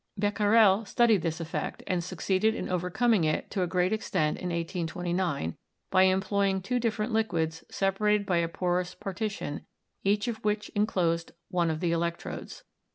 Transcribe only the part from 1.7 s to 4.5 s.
and succeeded in overcoming it to a great extent in